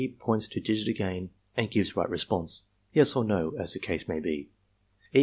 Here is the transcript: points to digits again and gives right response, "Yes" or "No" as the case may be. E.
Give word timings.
points 0.17 0.47
to 0.47 0.59
digits 0.59 0.87
again 0.89 1.29
and 1.55 1.69
gives 1.69 1.95
right 1.95 2.09
response, 2.09 2.63
"Yes" 2.91 3.15
or 3.15 3.23
"No" 3.23 3.51
as 3.59 3.73
the 3.73 3.79
case 3.79 4.07
may 4.07 4.19
be. 4.19 4.49
E. 5.13 5.19